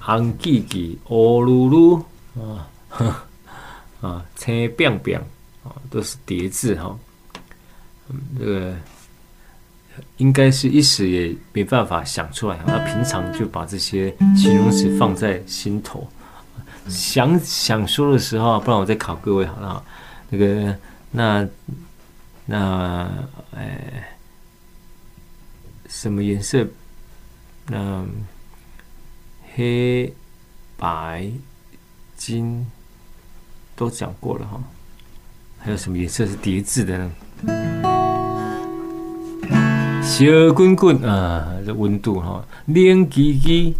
[0.00, 2.02] 红记记，乌噜噜
[2.42, 2.68] 啊，
[4.02, 5.20] 啊，青变变
[5.62, 6.98] 啊，都是叠字哈，
[8.08, 8.74] 嗯，这个。
[10.16, 16.08] 应该是一时也没办法想出来，那平常就把这些形容词放在心头，
[16.88, 19.84] 想想说的时候，不然我再考各位好了。
[20.30, 20.76] 那个，
[21.10, 21.48] 那
[22.46, 23.10] 那，
[23.56, 24.16] 哎，
[25.88, 26.66] 什么颜色？
[27.66, 28.04] 那
[29.54, 30.12] 黑、
[30.76, 31.30] 白、
[32.16, 32.66] 金
[33.76, 34.62] 都讲过了哈。
[35.58, 38.13] 还有什么颜色是叠字的呢？
[40.16, 42.76] 小滚滚啊，这温度哈，冷
[43.10, 43.74] 叽叽，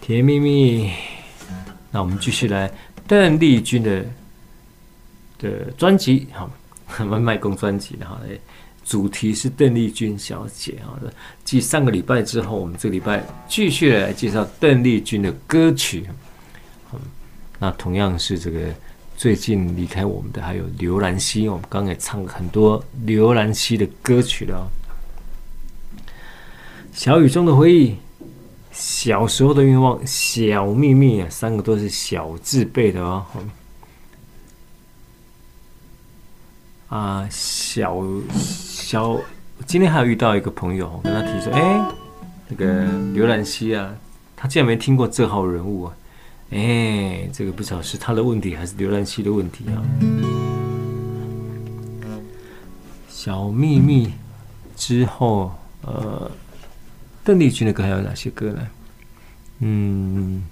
[0.00, 0.90] 甜蜜蜜。
[1.90, 2.72] 那我们继续来
[3.06, 4.02] 邓丽君的
[5.38, 6.48] 的专辑哈，
[7.00, 8.18] 我们 卖公专辑的哈，
[8.86, 10.96] 主题是邓丽君小姐啊。
[11.44, 16.08] 继上个礼拜之后，我们这个礼拜继续来介绍邓丽君的歌曲。
[17.58, 18.60] 那同样是这个。
[19.16, 24.70] 最近离开我们的还有刘兰希，我们刚也唱了很多刘兰希的歌曲了。
[26.92, 27.96] 小雨中的回忆，
[28.70, 33.24] 小时候的愿望，小秘密啊，三个都是小字辈的哦。
[36.88, 37.96] 啊，小
[38.34, 39.18] 小，
[39.64, 41.90] 今天还有遇到一个朋友，我跟他提说，哎，
[42.48, 43.96] 那个刘兰希啊，
[44.36, 45.96] 他竟然没听过这号人物啊。
[46.50, 49.82] 哎，这个不知道是他的问题还是浏览器的问题啊？
[53.08, 54.12] 小秘密
[54.76, 56.30] 之后，呃，
[57.24, 58.68] 邓丽君的歌还有哪些歌呢？
[59.58, 60.44] 嗯，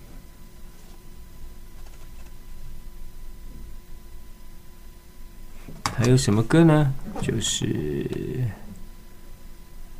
[5.94, 6.92] 还有什么歌呢？
[7.22, 8.44] 就是，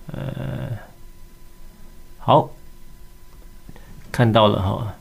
[0.09, 0.77] 呃，
[2.19, 2.51] 好，
[4.11, 4.97] 看到了哈。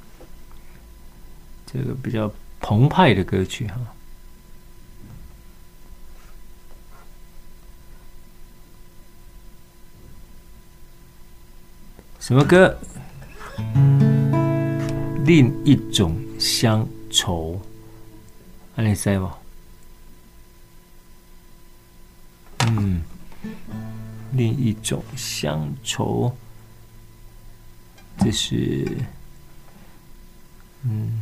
[1.74, 3.76] 这个比较澎湃的歌曲哈，
[12.20, 12.78] 什么歌？
[15.26, 17.60] 另一种乡愁，
[18.76, 19.38] 你知吗？
[22.60, 23.02] 嗯，
[24.34, 26.36] 另一种乡愁，
[28.20, 28.86] 这是，
[30.84, 31.22] 嗯，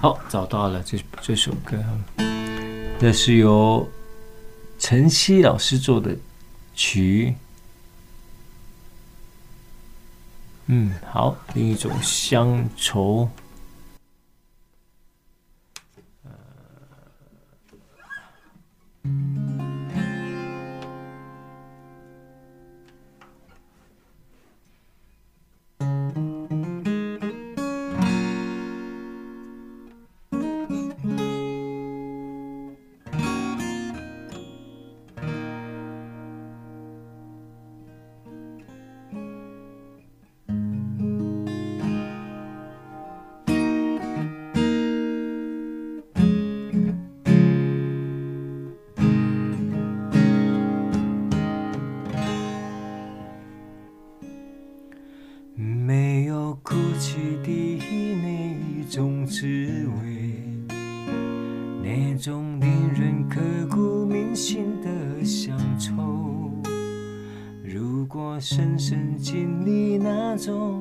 [0.00, 1.80] 好，找到了这这首歌，
[2.98, 3.88] 这是由
[4.76, 6.16] 陈曦老师做的
[6.74, 7.36] 曲。
[10.66, 13.30] 嗯，好，另一种乡愁。
[69.32, 70.71] 心里那种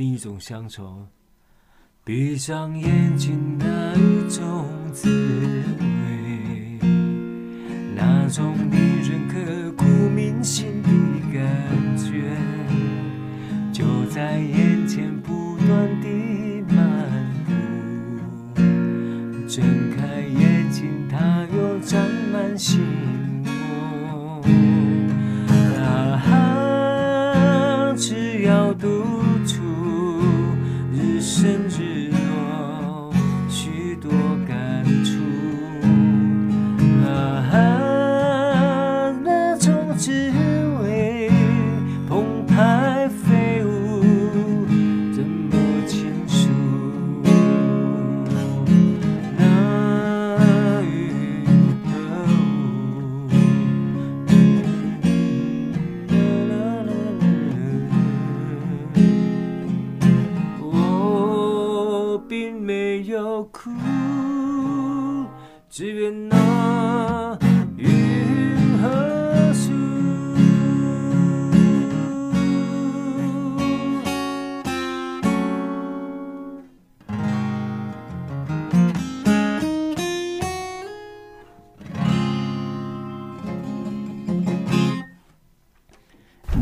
[0.00, 1.06] 另一种乡愁。
[2.04, 5.10] 闭上眼睛，那一种滋
[5.78, 6.78] 味，
[7.94, 9.36] 那种令人刻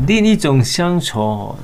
[0.09, 1.55] 另一种乡愁，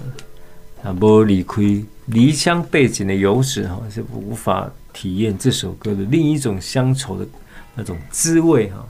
[0.84, 1.64] 啊，无离开
[2.06, 7.28] 离乡背景的游子哈，是无法体验这首歌的另一种乡愁的
[7.74, 8.88] 那种滋味哈。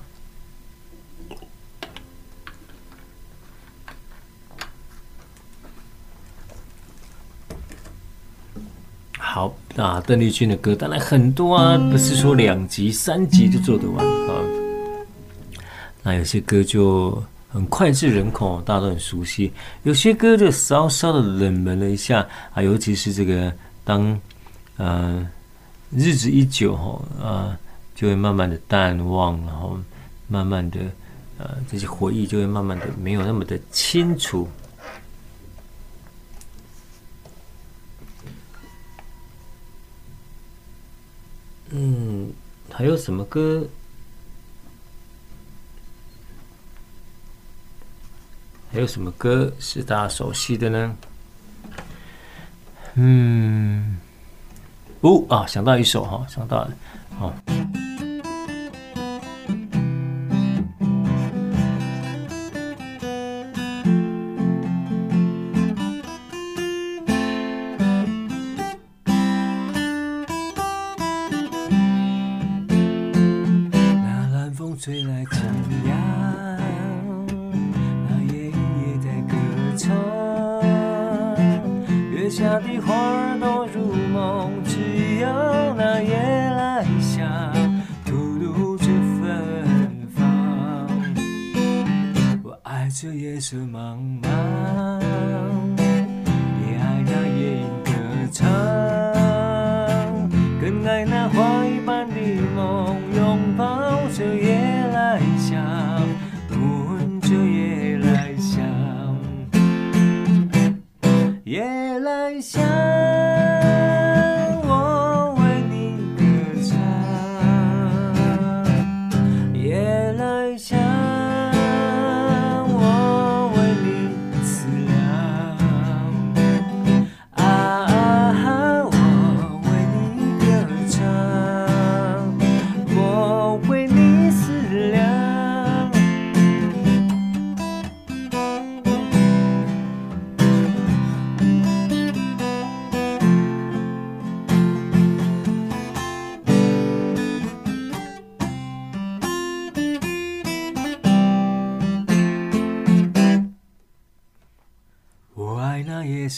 [9.18, 14.44] 好啊，邓丽君的歌当然很多啊，不是说两集、三集就做得完啊。
[16.04, 17.24] 那有些歌就。
[17.56, 19.50] 很脍炙人口，大家都很熟悉。
[19.84, 23.50] 有些歌就稍稍的冷门了一下啊，尤其是这个
[23.86, 24.20] 当
[24.76, 25.26] 呃
[25.90, 27.58] 日子一久哈啊，
[27.96, 29.80] 就会慢慢的淡忘，然后
[30.28, 30.82] 慢慢的
[31.38, 34.50] 呃这些回忆就会慢慢的没有那么的清楚。
[41.70, 42.30] 嗯，
[42.70, 43.66] 还有什么歌？
[48.76, 50.98] 还有什么歌是大家熟悉的呢？
[52.96, 53.98] 嗯，
[55.00, 56.74] 哦啊，想到一首哈，想到了，
[57.22, 57.34] 哦。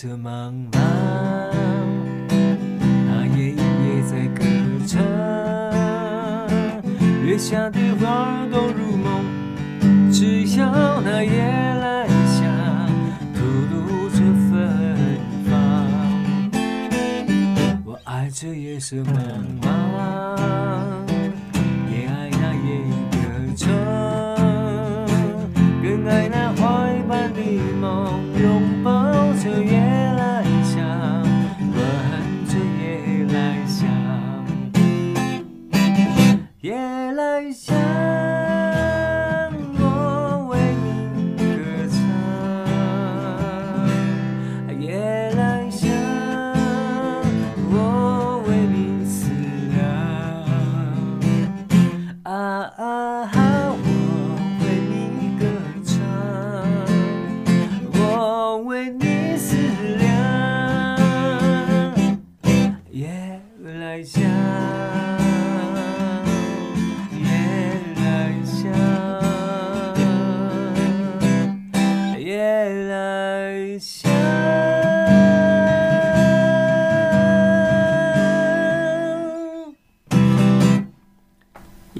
[0.05, 0.66] 夜色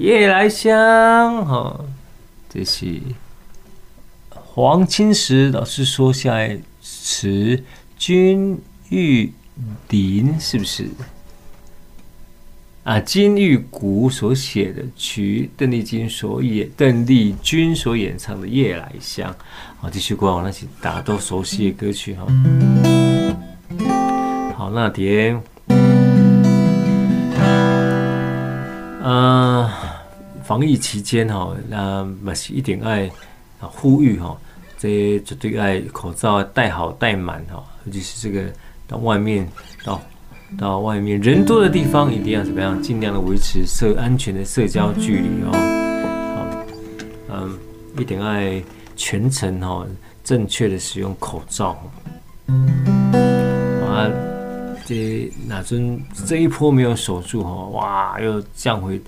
[0.08, 1.84] 夜来香，哈，
[2.48, 2.98] 这是
[4.30, 7.62] 黄清时老师说下来词，
[7.98, 9.30] 金玉
[9.90, 10.88] 林是不是？
[12.84, 19.30] 啊，金玉谷所写的曲，邓丽君所演，邓丽君所演唱的《夜来香》。
[19.76, 22.26] 好，继续过往那些大家都熟悉的歌曲哈。
[24.56, 25.38] 好，那点，
[29.04, 29.68] 嗯。
[30.48, 33.06] 防疫期间哈，那嘛是一定爱
[33.60, 34.34] 啊呼吁哈，
[34.78, 38.50] 这绝对爱口罩戴好戴满哈，尤其是这个
[38.86, 39.46] 到外面
[39.84, 40.00] 到
[40.58, 45.52] 到外面人多的地方，一定要怎么样，尽量的维持社安全的社交距离哦。
[46.34, 46.64] 好，
[47.34, 47.58] 嗯，
[47.98, 48.62] 一定爱
[48.96, 49.86] 全程哈
[50.24, 51.78] 正确的使用口罩。
[53.86, 54.08] 啊，
[54.86, 58.98] 这哪尊这一波没有守住哈，哇，又降回。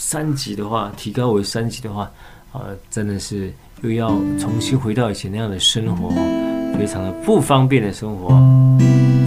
[0.00, 2.08] 三级的话，提高为三级的话，
[2.52, 6.08] 呃，真的是又要重新回到以前那样的生活，
[6.78, 8.28] 非常的不方便的生活。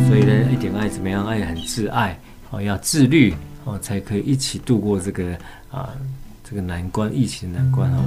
[0.08, 1.26] 所以呢，一点爱怎么样？
[1.26, 2.18] 爱很自爱，
[2.52, 5.38] 哦，要自律，哦，才可以一起度过这个
[5.70, 5.90] 啊
[6.42, 8.04] 这个难关，疫情难关啊。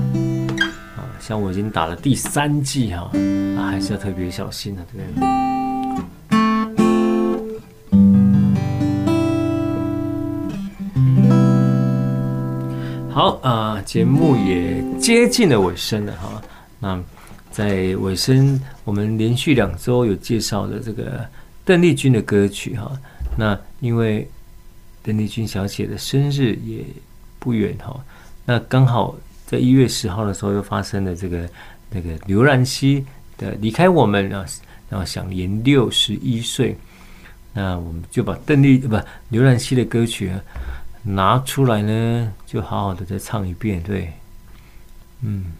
[0.97, 3.11] 啊，像我已经打了第三剂哈，
[3.59, 5.64] 啊，还是要特别小心的，对不对？
[13.15, 16.43] 好啊，节目也接近了尾声了哈。
[16.81, 17.01] 那
[17.49, 21.25] 在尾声，我们连续两周有介绍的这个
[21.65, 22.91] 邓丽君的歌曲哈。
[23.39, 24.29] 那因为
[25.01, 26.85] 邓丽君小姐的生日也
[27.39, 28.05] 不远哈，
[28.45, 29.15] 那刚好
[29.47, 31.49] 在一月十号的时候又发生了这个
[31.91, 33.07] 那个刘兰熙
[33.39, 34.45] 的离开我们啊，
[34.91, 36.77] 然后享年六十一岁。
[37.53, 38.99] 那我们就把邓丽不
[39.29, 40.33] 刘兰希的歌曲
[41.05, 43.83] 拿出来呢，就好好的再唱一遍。
[43.83, 44.13] 对，
[45.21, 45.53] 嗯，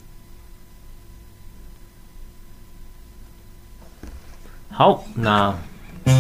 [4.71, 5.55] 好，那
[6.07, 6.15] 很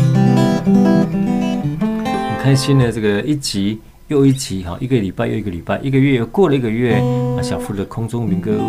[2.42, 3.80] 开心的这个一集。
[4.08, 6.96] 又一集哈，一个礼拜又一个礼拜，一个月又过了一个月
[7.38, 7.42] 啊。
[7.42, 8.60] 小富的空中民歌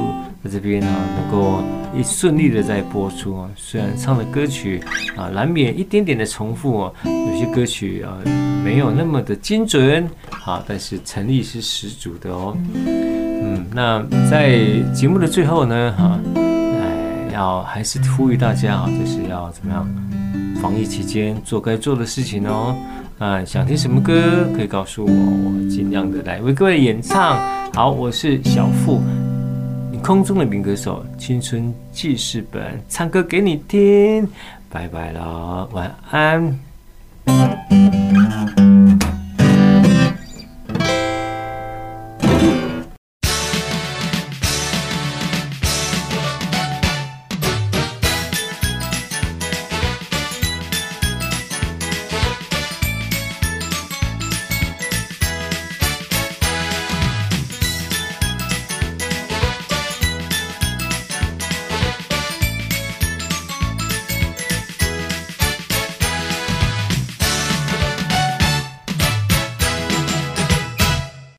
[0.45, 1.63] 在这边啊，能够
[1.97, 3.49] 一顺利的在播出啊。
[3.55, 4.79] 虽然唱的歌曲
[5.17, 8.15] 啊，难免一点点的重复啊，有些歌曲啊
[8.63, 10.07] 没有那么的精准
[10.45, 12.55] 啊，但是诚意是十足的哦。
[12.85, 14.59] 嗯，那在
[14.93, 19.87] 节目的最后呢，哈，哎，要还是呼吁大家啊，就是要怎么样，
[20.61, 22.75] 防疫期间做该做的事情哦。
[23.17, 27.39] 啊，想听什么歌可以告诉我，我尽量的来为各位演唱。
[27.73, 29.24] 好，我是小富，你
[30.05, 34.29] 空中的民歌手，青春记事本，唱歌给你听。
[34.69, 38.04] 拜拜了，晚安。